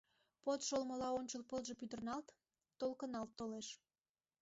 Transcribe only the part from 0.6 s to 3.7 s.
шолмыла ончыл пылже пӱтырналт, толкыналт толеш.